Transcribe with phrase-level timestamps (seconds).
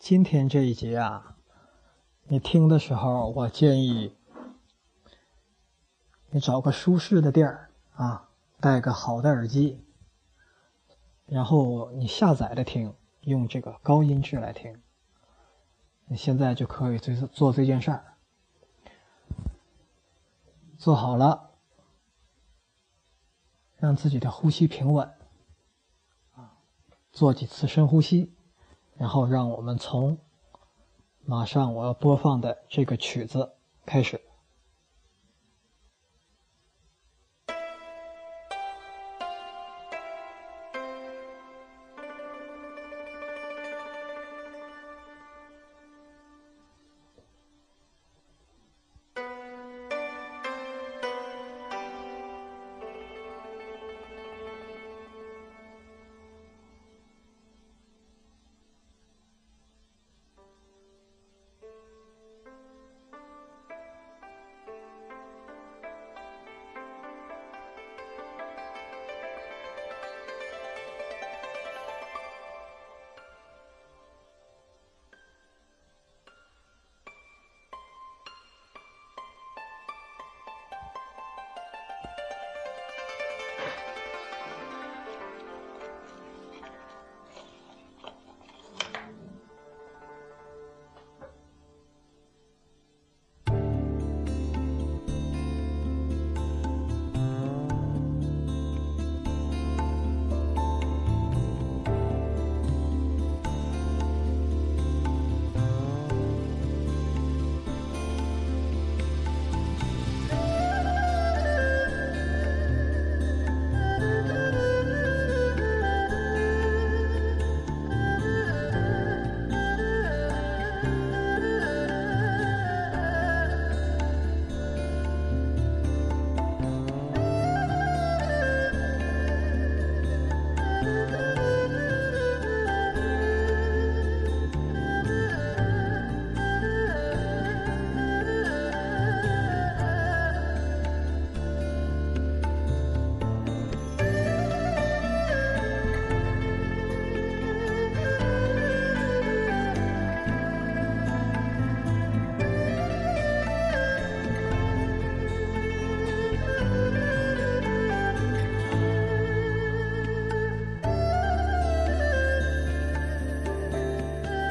[0.00, 1.36] 今天这一节啊，
[2.24, 4.16] 你听的时候，我建议
[6.30, 9.84] 你找个舒适的地儿啊，戴个好的耳机，
[11.26, 14.80] 然后你下载的听，用这个高音质来听。
[16.06, 18.16] 你现在就可以做做这件事儿，
[20.78, 21.50] 做好了，
[23.76, 25.06] 让自己的呼吸平稳，
[26.32, 26.56] 啊，
[27.12, 28.34] 做几次深呼吸。
[29.00, 30.18] 然后，让我们从
[31.24, 33.50] 马上我要播放的这个曲子
[33.86, 34.20] 开始。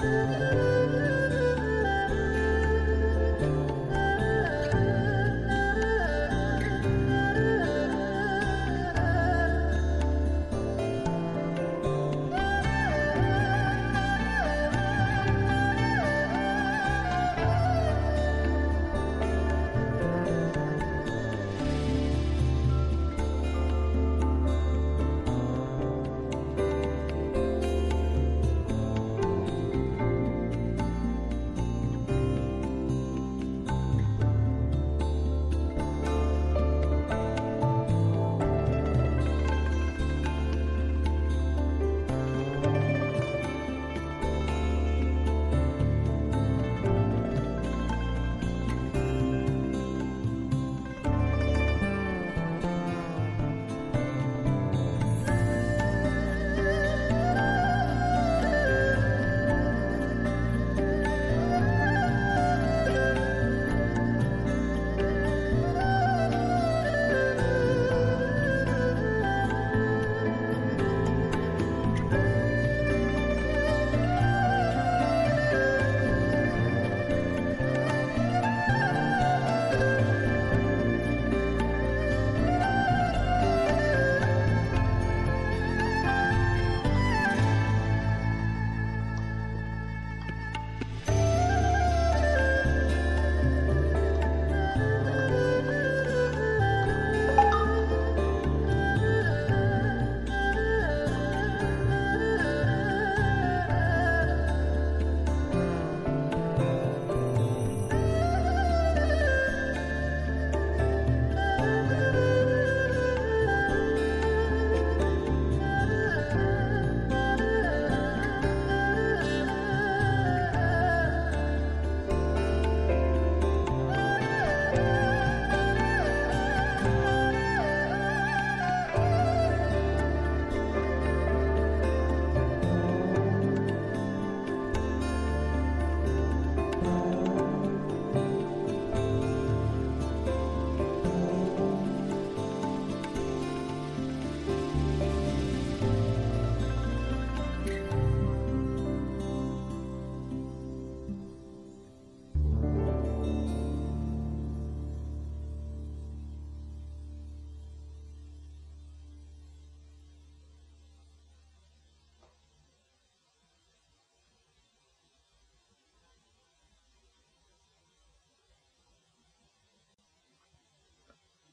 [0.09, 0.68] Música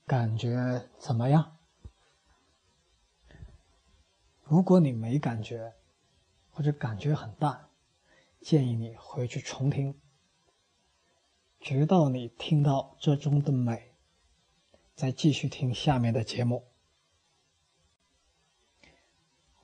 [0.07, 1.59] 感觉怎么样？
[4.45, 5.75] 如果你没感觉，
[6.49, 7.69] 或者感觉很淡，
[8.41, 10.01] 建议你回去重听，
[11.59, 13.97] 直到你听到这中的美，
[14.95, 16.69] 再继续听下面的节目。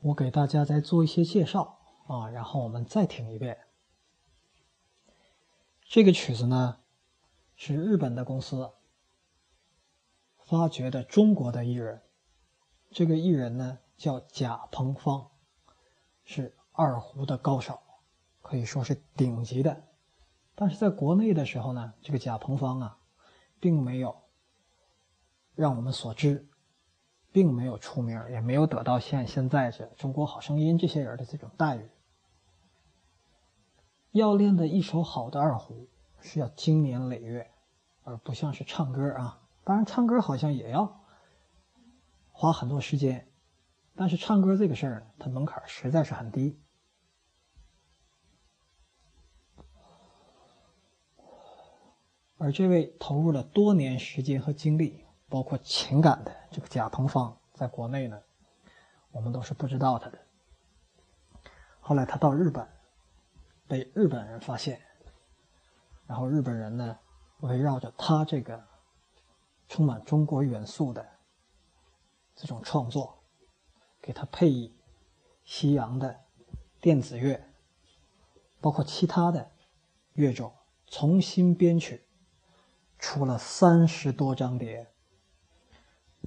[0.01, 1.79] 我给大家再做一些介绍
[2.09, 3.61] 啊，然后我们再听一遍。
[5.85, 6.81] 这个曲子呢，
[7.55, 8.73] 是日本的公司
[10.53, 12.03] 发掘的中国的艺人，
[12.91, 15.31] 这个艺人呢叫贾鹏芳，
[16.25, 17.81] 是二胡的高手，
[18.43, 19.85] 可以说是顶级的。
[20.55, 22.99] 但是在国内的时候呢，这个贾鹏芳啊，
[23.61, 24.15] 并没有
[25.55, 26.47] 让我们所知。
[27.33, 31.89] 并没有出名，也没有得到像现在这《中国好声音》这些人的这种待遇。
[34.11, 35.89] 要练的一手好的二胡，
[36.21, 37.51] 是要经年累月，
[38.03, 39.42] 而不像是唱歌啊。
[39.65, 41.05] 当然，唱歌好像也要
[42.31, 43.29] 花很多时间，
[43.95, 46.61] 但是唱歌这个事儿，它门槛实在是很低。
[52.39, 55.05] 而这位投入了多年时间和精力。
[55.29, 58.21] 包括情感的这个贾鹏芳，在国内呢，
[59.13, 60.19] 我们都是不知道他的。
[61.81, 62.69] 后来他到日本，
[63.67, 64.79] 被日本人发现，
[66.07, 66.99] 然后日本人呢，
[67.41, 68.63] 围绕着他这个
[69.73, 71.09] 充满中国元素的
[72.37, 73.25] 这种创作，
[74.03, 74.77] 给它配以
[75.45, 76.21] 西洋的
[76.79, 77.43] 电子乐，
[78.61, 79.51] 包括其他的
[80.13, 80.53] 乐种，
[80.89, 82.07] 重新编曲，
[82.99, 84.93] 出了三十多张碟。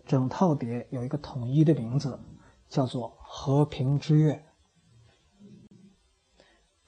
[0.08, 2.20] 整套碟有一个统一的名字，
[2.68, 4.34] 叫做《和平之乐》。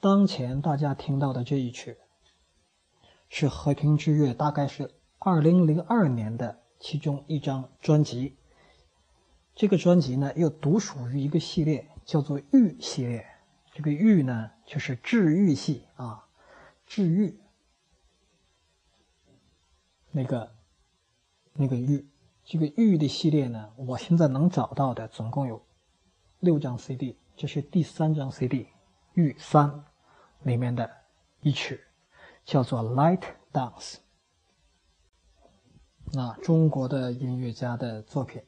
[0.00, 1.98] 当前大家听到的这一曲，
[3.28, 8.36] 是《和平之乐》，大概是二零零二年的其中一张专辑。
[9.54, 13.26] 这个专辑呢，又独属于一个系列，叫做“愈”系列。
[13.72, 16.26] 这个“愈”呢，就是治愈系啊，
[16.86, 17.40] 治愈。
[20.12, 20.54] 那个，
[21.54, 22.08] 那个“愈”。
[22.44, 25.60] 这个玉的系列呢，我现在能找到的总共有
[26.38, 28.64] 六张 CD，这是第三张 CD，
[29.14, 29.68] 《玉三》
[30.44, 30.88] 里面的
[31.40, 31.80] 一曲，
[32.44, 33.22] 叫做《Light
[33.52, 33.94] Dance》。
[36.12, 38.42] 那中国的音乐家的作品，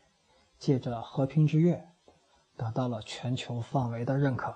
[0.58, 1.74] 借着《和平之乐》，
[2.56, 4.54] 得到了全球范围的认可，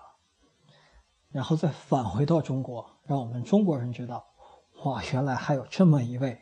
[1.30, 4.26] 然后再返回到中国，让我们中国人知道，
[4.84, 6.40] 哇，原来还有这么一位。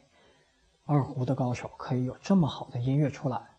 [0.85, 3.59] 二胡的高手可以有这么好的音乐出来。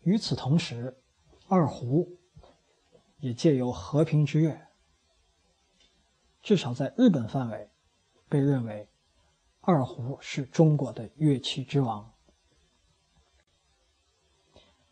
[0.00, 1.02] 与此同时，
[1.46, 2.18] 二胡
[3.18, 4.50] 也借由《和平之乐》，
[6.42, 7.70] 至少在日本范围，
[8.28, 8.88] 被认为
[9.68, 12.14] 二胡是中国的乐器之王。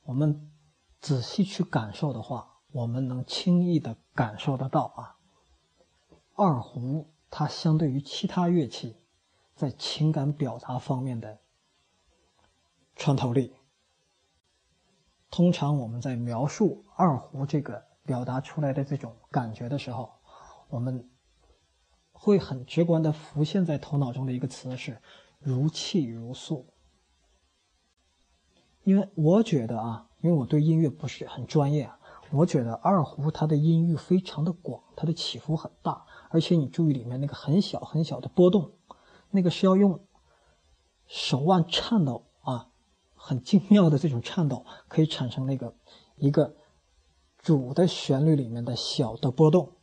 [0.03, 0.53] 我们
[1.01, 5.17] 仔细去感受的话，我们能轻易的感受得到啊，
[6.35, 8.99] 二胡它相对于其他乐器。
[9.55, 11.41] 在情感表达方面的
[12.95, 13.55] 穿透力，
[15.31, 20.13] 通常我们在描述二胡这个表达出来的这种感觉的时候，
[20.69, 21.09] 我们
[22.19, 25.01] 会很直观的浮现在头脑中的一个词是
[25.39, 26.67] “如泣如诉”。
[28.85, 31.99] 因为我觉得啊，因为我对音乐不是很专业啊，
[32.31, 38.73] 我觉得二胡它的音域非常的广，它的起伏很大，而且你注意里面那个很小很小的波动。
[39.31, 40.01] 那个是要用
[41.07, 42.71] 手腕颤抖啊，
[43.15, 45.75] 很精妙的这种颤抖，可以产生那个
[46.17, 46.55] 一个
[47.39, 49.76] 主的旋律里面的小的波动。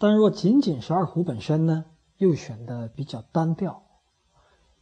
[0.00, 1.84] 但若仅仅是二胡本身呢，
[2.16, 3.84] 又选的比较单调，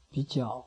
[0.08, 0.64] 比较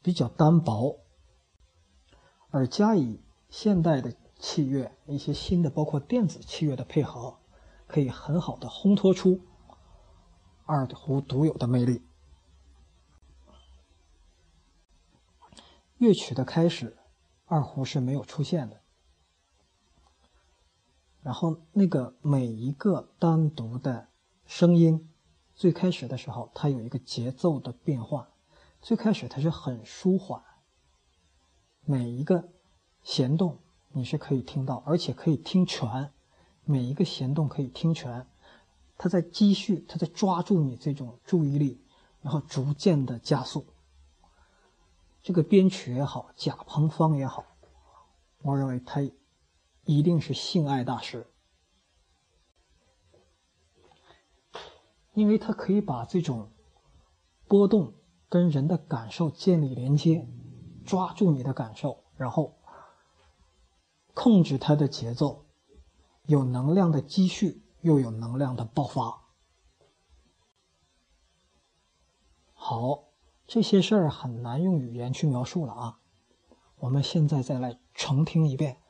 [0.00, 1.00] 比较单薄，
[2.48, 7.38] 而加以现代的器乐一些新的，包括电子器乐的配合。
[7.86, 9.42] 可以很好的烘托出
[10.64, 12.04] 二胡独有的魅力。
[15.98, 16.98] 乐曲的开始，
[17.44, 18.82] 二胡是没有出现的。
[21.26, 24.06] 然后那个每一个单独的
[24.44, 25.10] 声音，
[25.56, 28.28] 最开始的时候，它有一个节奏的变化。
[28.80, 30.40] 最开始它是很舒缓，
[31.84, 32.48] 每一个
[33.02, 33.58] 弦动
[33.90, 36.12] 你是可以听到，而且可以听全。
[36.64, 38.24] 每一个弦动可以听全，
[38.96, 41.80] 它在积蓄，它在抓住你这种注意力，
[42.22, 43.66] 然后逐渐的加速。
[45.24, 47.44] 这个编曲也好，贾鹏芳也好，
[48.42, 49.00] 我认为他
[49.86, 51.28] 一定是性爱大师，
[55.14, 56.50] 因为他可以把这种
[57.46, 57.94] 波动
[58.28, 60.28] 跟人的感受建立连接，
[60.84, 62.58] 抓住你的感受，然后
[64.12, 65.46] 控制它的节奏，
[66.24, 69.22] 有能量的积蓄，又有能量的爆发。
[72.54, 73.04] 好，
[73.46, 76.00] 这些事儿很难用语言去描述了啊。
[76.78, 78.82] 我们现在再来重听一遍。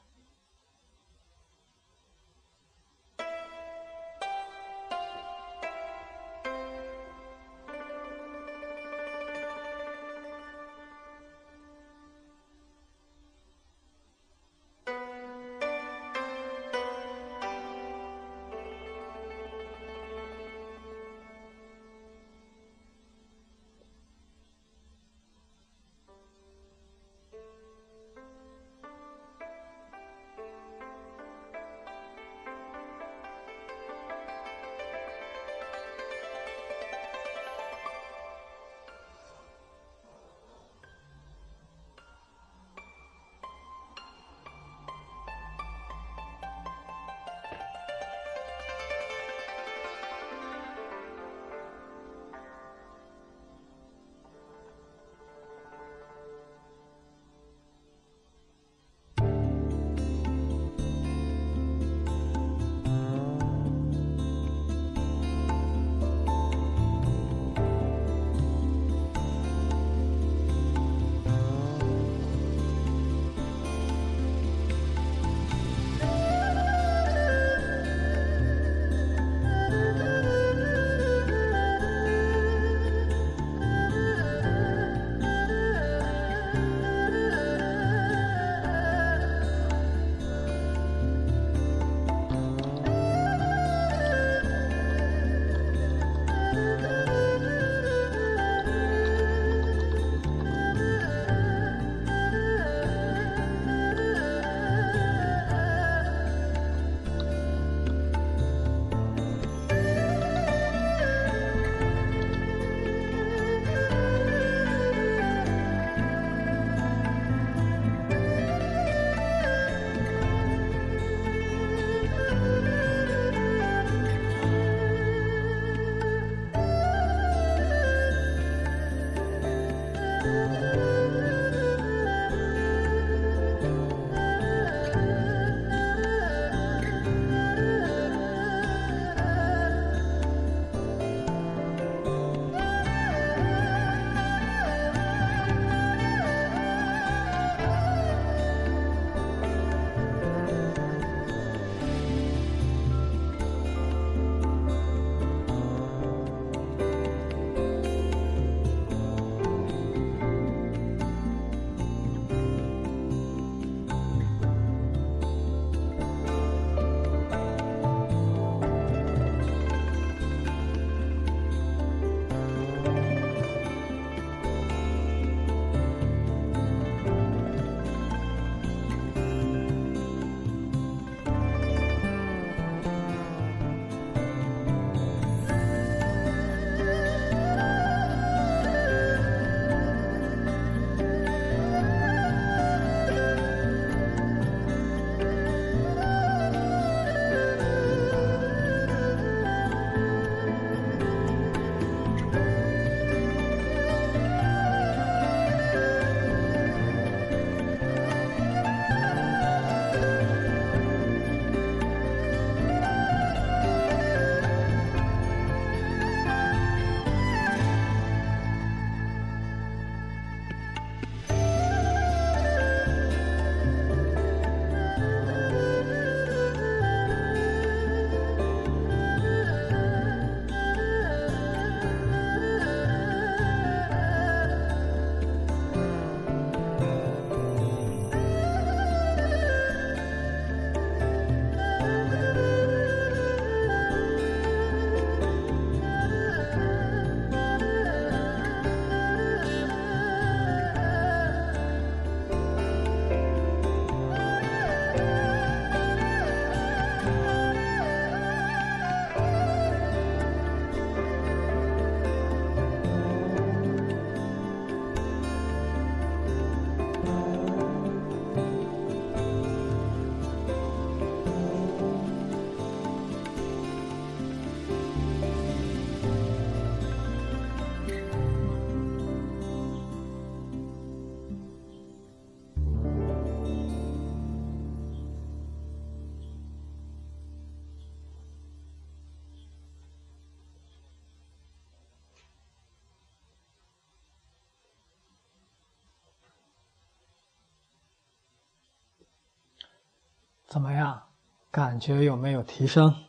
[300.46, 301.02] 怎么样？
[301.50, 303.04] 感觉有没有提升？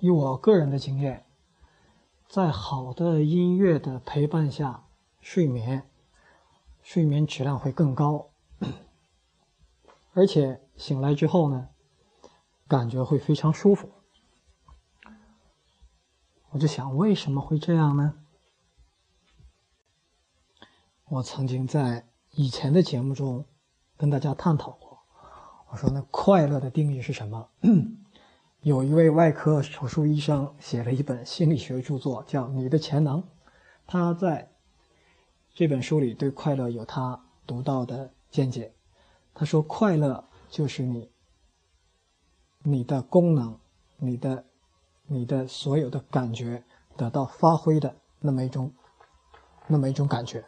[0.00, 1.24] 以我个人的经验，
[2.28, 4.84] 在好的音乐的陪伴下，
[5.20, 5.88] 睡眠
[6.82, 8.30] 睡眠质量会更高，
[10.12, 11.68] 而且醒来之后呢，
[12.66, 13.90] 感觉会非常舒服。
[16.50, 18.14] 我就想，为什么会这样呢？
[21.04, 23.46] 我曾经在以前的节目中
[23.98, 24.98] 跟大家探讨过，
[25.70, 27.48] 我说那快乐的定义是什么？
[28.62, 33.20] 有一位外科手术医生写了一本心理学著作，叫《你的潜能》。
[33.86, 34.52] 他在
[35.52, 38.72] 这本书里对快乐有他独到的见解。
[39.34, 41.10] 他说，快乐就是你
[42.62, 43.58] 你的功能，
[43.96, 44.44] 你的
[45.06, 46.64] 你的所有的感觉
[46.96, 48.72] 得到发挥的那么一种
[49.66, 50.44] 那么一种感觉。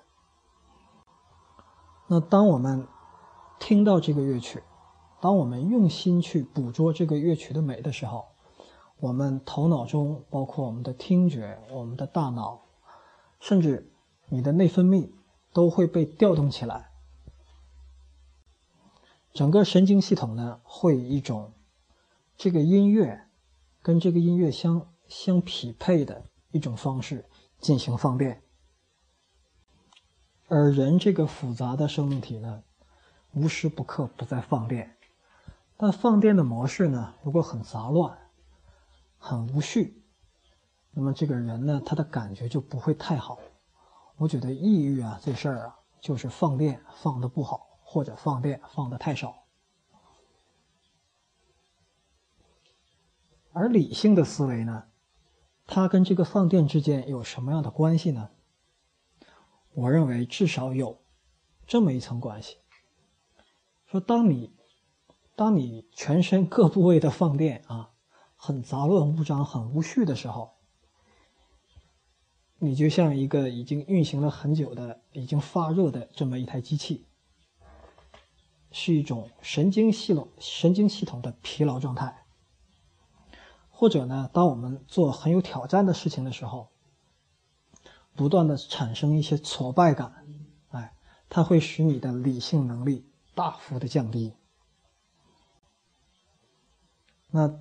[2.09, 2.87] 那当我们
[3.61, 4.61] 听到这个乐曲，
[5.21, 8.27] 当我们用心去捕捉这个乐曲的美的时候，
[8.99, 12.63] 我们头脑中包括我们的听觉、我们的大脑，
[13.39, 13.93] 甚至
[14.29, 15.13] 你的内分泌
[15.53, 16.91] 都会被调动起来，
[19.33, 21.53] 整个神经系统呢会以一种
[22.37, 23.29] 这个音乐
[23.83, 27.27] 跟这个音乐相相匹配的一种方式
[27.61, 28.43] 进行放电。
[30.49, 32.65] 而人这个复杂的生命体呢，
[33.33, 34.97] 无时不刻不在放电，
[35.77, 38.19] 但放电的模式呢，如果很杂乱、
[39.19, 40.03] 很无序，
[40.91, 43.39] 那么这个人呢，他的感觉就不会太好。
[44.17, 49.45] 我觉得抑郁啊，这事儿啊，就是放电放的不好，或者放电放的太少。
[53.53, 54.85] 而理性的思维呢，
[55.67, 58.31] 它跟这个放电之间有什么样的关系呢？
[59.73, 61.01] 我认为至少有
[61.67, 62.60] 这么一层关系：
[63.91, 64.53] 说当你
[65.35, 67.91] 当你全身各部位的放电啊，
[68.37, 70.53] 很杂乱无章、很无序的时候，
[72.61, 77.09] 你就像一个已经运行了很久的、已经发热的这么一台机器，
[78.71, 82.25] 是一种神经系统神经系统的疲劳状态。
[83.71, 86.69] 或者呢，当我们做很有挑战的事情的时候。
[88.15, 90.27] 不断的产生一些挫败感，
[90.69, 90.95] 哎，
[91.29, 93.10] 它会使你的理性能力
[93.41, 94.35] 大幅的降低。
[97.31, 97.59] 那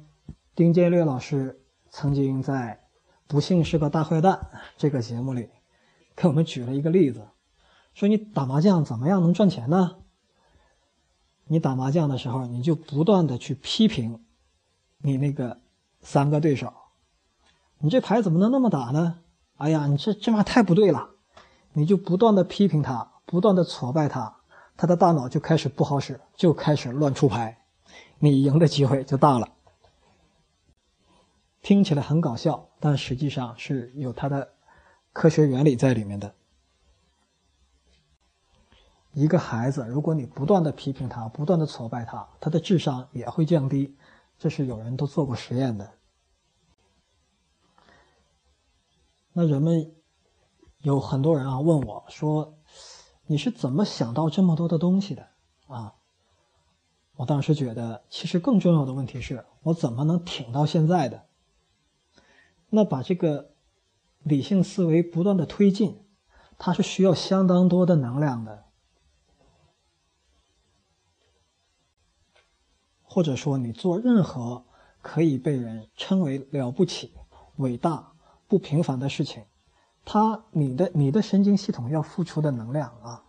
[0.53, 2.85] 丁建略老师曾经在
[3.27, 5.49] 《不幸是个大坏蛋》这个节目里，
[6.17, 7.29] 给我们举了一个例子，
[7.93, 9.99] 说你打麻将怎么样能赚钱呢？
[11.45, 14.25] 你打麻将的时候，你就不断的去批评
[14.97, 15.61] 你那个
[16.01, 16.73] 三个对手，
[17.77, 19.21] 你这牌怎么能那么打呢？
[19.55, 21.11] 哎呀，你这这玩意太不对了！
[21.71, 24.38] 你就不断的批评他，不断的挫败他，
[24.81, 27.65] 他的大脑就开始不好使，就开始乱出牌，
[28.17, 29.51] 你赢的机会就大了。
[31.61, 34.53] 听起来很搞笑，但实际上是有它的
[35.11, 36.33] 科学原理在里面的。
[39.11, 43.97] 一个孩子，如果你不断的批评他，不断的挫败他，他的智商也会降低，
[44.37, 45.91] 这是有人都做过实验的。
[49.33, 49.93] 那人们
[50.77, 52.57] 有很多人啊问我说
[53.29, 55.27] ：“你是怎么想到这么多的东西的？”
[55.69, 55.93] 啊，
[57.15, 61.27] 我当时觉得，其实更重要的问题是我怎么能挺到现在的？
[62.69, 63.51] 那把这个
[64.23, 66.03] 理性思维不断的推进，
[66.57, 68.65] 它是需要相当多的能量的，
[73.03, 74.65] 或者说，你做任何
[75.03, 77.13] 可以被人称为了不起、
[77.57, 78.13] 伟大。
[78.47, 79.43] 不平凡的事情，
[80.05, 83.23] 它你的你的神经系统要付出的能量啊，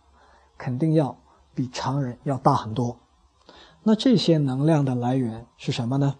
[0.57, 1.21] 肯定要
[1.53, 2.99] 比常人要大很多。
[3.83, 6.15] 那这些能量的来源是什么呢？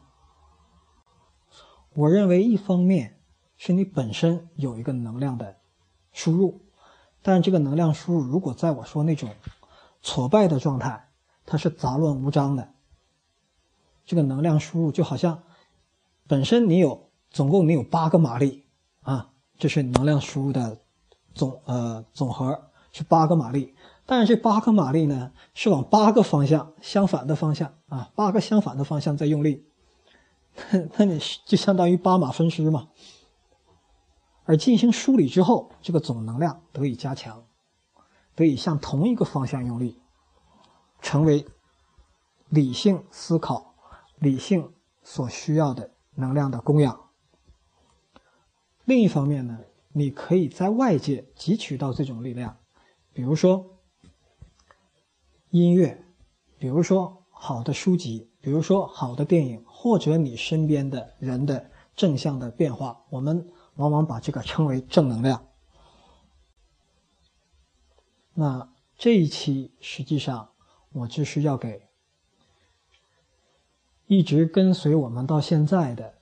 [1.93, 3.19] 我认为一方面
[3.57, 5.57] 是你本身有一个能量的
[6.11, 6.61] 输入，
[7.21, 9.29] 但这个能量输入如果在我说那种
[10.01, 11.09] 挫败的状态，
[11.45, 12.73] 它是杂乱无章的。
[14.05, 15.43] 这个能量输入就好像
[16.27, 18.65] 本身你有总共你有八个马力。
[19.01, 19.30] 啊，
[19.61, 20.75] 这是能量输入的
[21.35, 23.75] 总呃总和是八个马力，
[24.07, 29.63] 但是这八个马力呢是往八个方向相反的方向啊，八个相反的方向在用力，
[30.97, 32.89] 那你就相当于八马分尸嘛。
[34.45, 37.45] 而进行梳理之后，这个总能量得以加强，
[38.33, 40.01] 得以向同一个方向用力，
[41.03, 41.45] 成为
[42.49, 43.75] 理性思考、
[44.17, 47.10] 理性所需要的能量的供养。
[48.91, 49.57] 另一方面呢，
[49.93, 52.57] 你可以在外界汲取到这种力量，
[53.13, 53.79] 比如说
[55.49, 56.03] 音乐，
[56.59, 65.47] 比如说好的书籍，比如说好的电影，或者你身边的人的正向的变化，我们往往把这个称为正能量。
[68.33, 70.49] 那这一期实际上，
[70.91, 71.87] 我就是要给
[74.07, 76.15] 一直跟随我们到现在的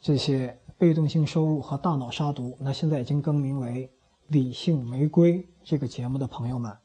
[0.00, 3.92] 这些被动性收入和大脑杀毒，那现在已经更名为
[4.26, 6.76] 理性玫瑰这个节目的朋友们，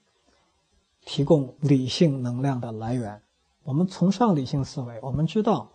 [1.01, 3.21] 提供理性能量的来源。
[3.63, 5.71] 我们崇尚理性思维，我们知道，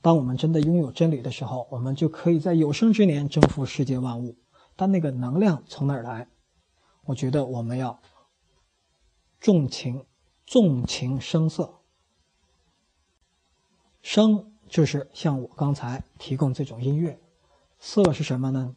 [0.00, 4.36] 当我们真的拥有真理的时候，我们就可以在有生之年征服世界万物。
[4.76, 6.28] 但那个能量从哪儿来？
[7.04, 8.00] 我觉得我们要
[9.38, 10.06] 重情
[10.46, 11.80] 重情声色。
[14.00, 17.20] 声就是像我刚才提供这种音乐，
[17.80, 18.76] 色是什么呢？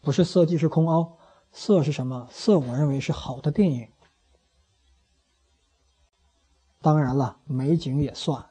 [0.00, 1.18] 不是色即是空哦，
[1.52, 2.26] 色是什么？
[2.30, 3.88] 色我认为是好的电影。
[6.80, 8.44] 当然了，美景也算，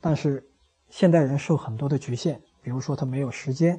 [0.00, 0.50] 但是
[0.88, 3.76] 现代人受很多的局限，比如说他没有时间，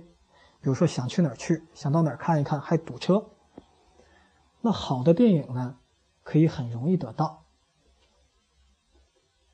[0.62, 3.32] 比如说想去哪儿去，想到哪儿看一看还堵车。
[4.62, 5.78] 那好的电影呢，
[6.24, 7.46] 可以很容易得到。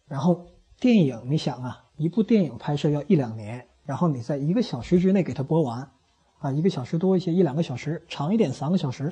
[0.05, 0.45] 然后
[0.79, 5.91] 电影，你想啊，一部电影拍摄要一两年，然后你在一个小时之内给它播完，
[6.39, 9.11] 啊，一个小时多一些，一两个小时，长一点三个小时。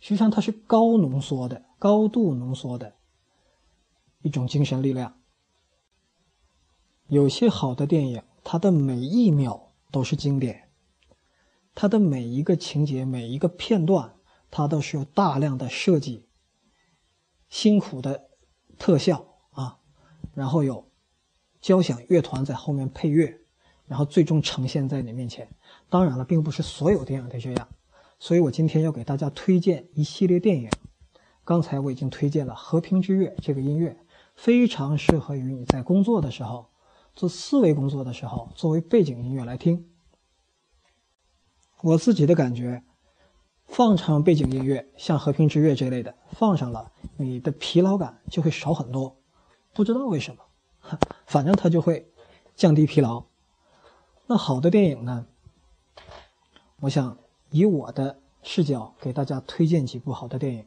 [0.00, 2.94] 实际上它是高浓缩的、高度浓缩的
[4.20, 5.14] 一种精神力量。
[7.06, 10.68] 有些好的电影，它的每一秒都是经典，
[11.74, 14.16] 它的每一个情节、每一个片段。
[14.52, 16.26] 它都是有大量的设计、
[17.48, 18.30] 辛苦的
[18.80, 19.78] 特效啊，
[20.34, 20.90] 然后有
[21.60, 23.39] 交响乐团在后面配乐，
[23.90, 25.48] 然后最终呈现在你面前。
[25.88, 27.68] 当然了，并不是所有电影都这样，
[28.20, 30.70] 所以我今天要给大家推荐一系列电影。
[31.44, 33.96] 刚才我已经推荐了《和平之乐》这个音乐，
[34.36, 36.68] 非常适合于你在工作的时候、
[37.16, 39.90] 做思维工作的时候作为背景音乐来听。
[41.82, 42.84] 我自己的感觉。
[43.72, 49.16] 放上背景音乐，像《和平之乐》这类的，放上了，你的疲劳感就会少很多。
[49.72, 50.42] 不知道为什么，
[51.24, 52.10] 反正它就会
[52.56, 53.29] 降低疲劳。
[54.30, 55.26] 那好的电影呢？
[56.78, 57.18] 我想
[57.50, 60.64] 以我的视角给大家推荐几部好的电影。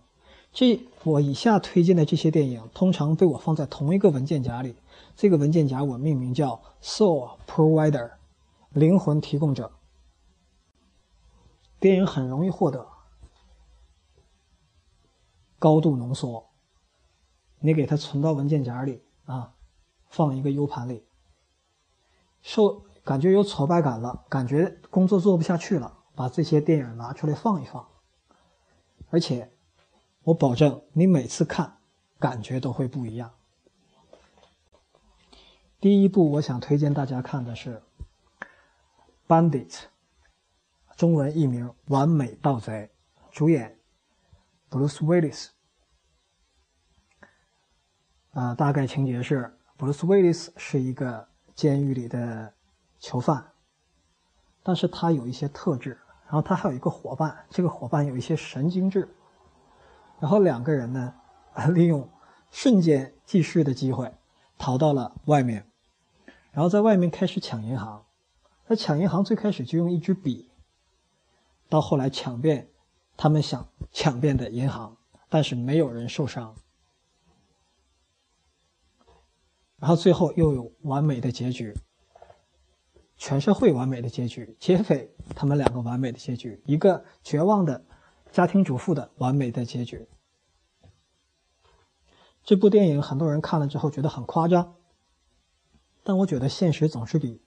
[0.52, 4.76] 这我以下推荐的这些电影，通常被我放在同一个文件夹里。
[5.16, 8.12] 这个文件夹我命名叫 “Soul Provider”，
[8.72, 9.72] 灵魂提供者。
[11.80, 12.86] 电影很容易获得。
[15.58, 16.50] 高度浓缩，
[17.62, 19.54] 你给它存到文件夹里啊，
[20.10, 21.06] 放一个 U 盘里。
[22.42, 27.88] 受感觉有挫败感了，感觉工作做不下去了，把这些电影拿出来放一放。
[29.10, 29.52] 而且，
[30.24, 31.78] 我保证你每次看，
[32.20, 33.32] 感觉都会不一样。
[35.80, 37.84] 第一部我想推荐大家看的是
[39.28, 39.70] 《Bandit》，
[40.96, 42.90] 中文译名《完美盗贼》，
[43.36, 43.78] 主演。
[44.72, 45.50] Bruce Willis，
[48.32, 52.52] 啊，大概情节是，Bruce Willis 是一个监狱里的
[53.04, 53.52] 囚犯，
[54.64, 59.14] 但是他有一些特质，然后他还有一个伙伴，这个伙伴有一些神经质，
[60.22, 61.14] 然后两个人呢，
[61.74, 62.10] 利用
[62.50, 64.10] 瞬间即逝的机会，
[64.58, 65.70] 逃到了外面，
[66.52, 68.06] 然后在外面开始抢银行，
[68.66, 70.50] 他抢银行最开始就用一支笔，
[71.68, 72.70] 到后来抢遍。
[73.18, 74.96] 他们想抢遍的银行，
[75.28, 76.56] 但是没有人受伤。
[79.78, 81.78] 然后最后又有完美的结局，
[83.26, 87.86] 全社会完美的结局，劫匪他们两个完美的结局，一个绝望的
[88.34, 90.10] 家庭主妇的完美的结局。
[92.44, 94.76] 这部电影很多人看了之后觉得很夸张，
[96.04, 97.42] 但我觉得现实总是比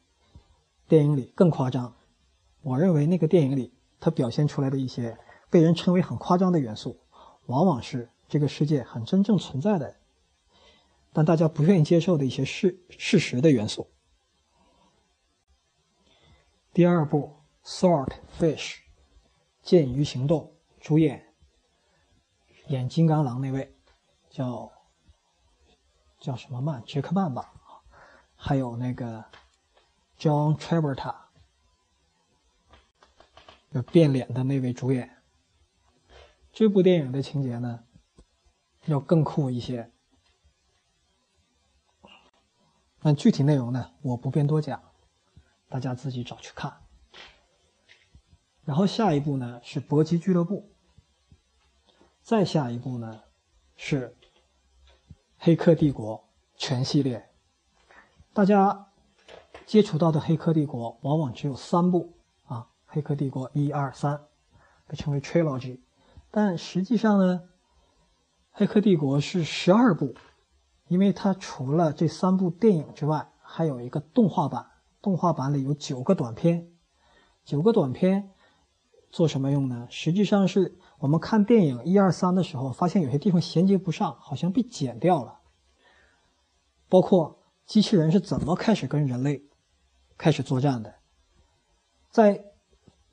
[0.89, 1.95] 电影里更夸张。
[2.63, 5.19] 我认为那个电影里它表现出来的一些。
[5.51, 6.99] 被人称为很夸张的元素，
[7.47, 9.95] 往往是这个世界很真正存在的，
[11.13, 13.87] 但大家不愿意接受的一些事事实的元素。
[16.77, 18.75] 第二部《Swordfish》
[19.63, 21.35] 剑鱼行动，主演
[22.67, 23.75] 演金刚狼那位
[24.29, 24.71] 叫
[26.19, 27.51] 叫什么曼杰克曼吧，
[28.35, 29.25] 还有那个
[30.19, 31.17] John Travolta，
[33.71, 35.23] 就变脸的那位主演。
[36.53, 37.87] 这部电影的情节呢，
[38.85, 39.91] 要更酷一些。
[43.01, 44.93] 那具体内容呢，我不便多讲，
[45.69, 46.73] 大家自己找去看。
[48.65, 50.69] 然后下一步呢是《搏击俱乐部》，
[52.23, 53.23] 再下一步呢
[53.77, 54.09] 是
[55.39, 57.31] 《黑客帝国全系列。
[58.33, 58.89] 大家
[59.65, 62.13] 接触到的黑客帝国往往只有三部
[62.47, 64.27] 啊，黑客帝国一二三，
[64.87, 65.81] 被称为 trilogy，
[66.31, 67.49] 但实际上呢，
[68.51, 70.15] 黑客帝国是十二部，
[70.89, 74.71] 因为它除了这三部电影之外，还有一个动画版，
[75.07, 76.67] 动画版里有九个短片，
[77.45, 78.29] 九个短片
[79.13, 79.87] 做什么用呢？
[79.89, 85.39] 实际上是我们看电影一二三的时候，发现有些地方衔接不上，好像被剪掉了，
[86.89, 89.45] 包括机器人是怎么开始跟人类
[90.19, 90.97] 开始作战的，
[92.11, 92.45] 在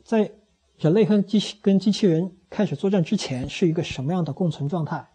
[0.03, 0.31] 在
[0.79, 5.11] 人类和机器跟机器人开始作战之前是一个什么样的共存状态？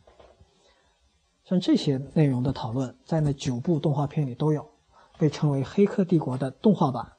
[1.42, 4.70] 像这些内容的讨论，在那九部动画片里都有，
[5.18, 7.12] 被称为《黑客帝国》的动画版。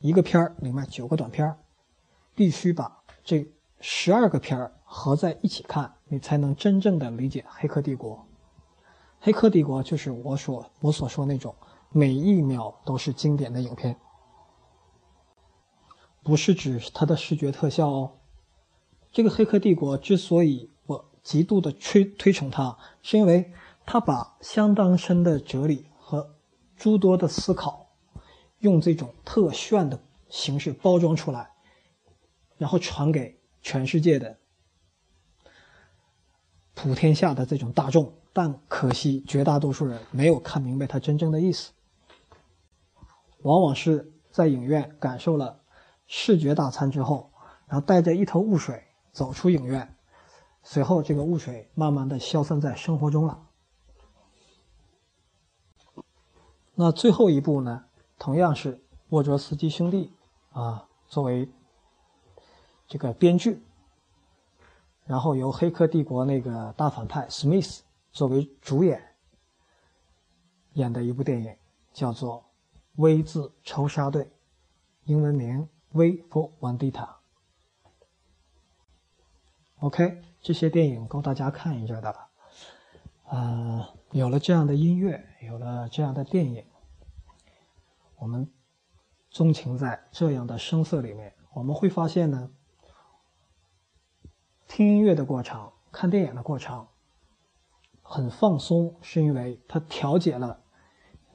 [0.00, 1.58] 一个片儿里面九个短片儿，
[2.34, 8.16] 必须把这十二个片儿合在一起看，你才能真正的理解《黑客帝国》。
[9.20, 11.54] 《黑客帝国》就是我所我所说那种
[11.90, 13.96] 每一秒都是经典的影片，
[16.22, 18.12] 不是指它的视觉特效哦。
[19.12, 23.52] 这个《黑客帝国》之所以我极度的推推崇它，是因为。
[23.84, 25.86] 它把相当深的哲理
[26.82, 27.92] 诸多的思考，
[28.58, 31.52] 用这种特炫的形式包装出来，
[32.58, 34.36] 然后传给全世界的
[36.74, 38.12] 普天下的这种大众。
[38.32, 41.70] 但可惜，绝大多数人没有看明白他真正的意思，
[43.42, 45.60] 往往是在影院感受了
[46.08, 47.30] 视觉大餐之后，
[47.68, 49.96] 然后带着一头雾水走出影院，
[50.64, 53.51] 随后这个雾水慢慢的消散在生活中了。
[56.74, 57.84] 那最后一部呢，
[58.18, 60.12] 同样是沃卓斯基兄弟
[60.52, 61.48] 啊作为
[62.86, 63.62] 这个编剧，
[65.04, 69.14] 然后由《黑客帝国》那个大反派史密斯作为主演
[70.72, 71.54] 演的一部电影，
[71.92, 72.38] 叫做
[72.96, 74.24] 《V 字仇杀队》，
[75.04, 77.06] 英文名《V for Vendetta》。
[79.80, 82.31] OK，这些电影够大家看一阵的了。
[83.32, 86.66] 啊，有了这样的音乐，有了这样的电影，
[88.16, 88.52] 我们
[89.30, 92.50] 钟情在这样的声色里面，我们会发现呢，
[94.68, 96.86] 听音乐的过程、看电影的过程
[98.02, 100.62] 很放松，是因为它调节了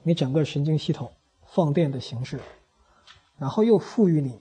[0.04, 1.12] 你整个神经系统
[1.46, 2.40] 放电的形式，
[3.38, 4.40] 然后又赋予你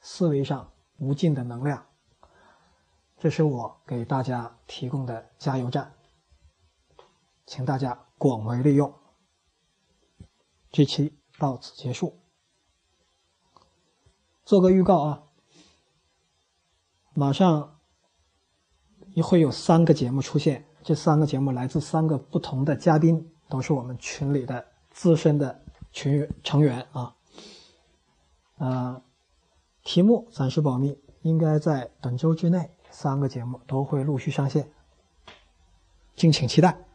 [0.00, 1.86] 思维上无尽的能量。
[3.16, 5.92] 这是我给大家提供的加油站。
[7.46, 8.92] 请大家广为利用。
[10.70, 12.18] 这期到此结束。
[14.44, 15.22] 做个预告啊，
[17.14, 17.78] 马上
[19.14, 27.16] 也会有三个节目出现，这三个节目来自三个不同的嘉宾，都是我们群里的资深的群成员啊。
[28.58, 29.02] 呃，
[29.82, 34.70] 题目暂时保密，应该在本周之内，三个节目都会陆续上线，
[36.14, 36.85] 敬请期待。